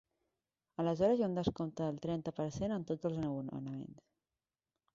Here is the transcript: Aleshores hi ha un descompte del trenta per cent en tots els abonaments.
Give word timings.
Aleshores 0.83 1.19
hi 1.19 1.25
ha 1.25 1.27
un 1.31 1.35
descompte 1.39 1.83
del 1.89 1.99
trenta 2.05 2.33
per 2.39 2.47
cent 2.57 2.73
en 2.79 2.89
tots 2.93 3.09
els 3.11 3.21
abonaments. 3.27 4.05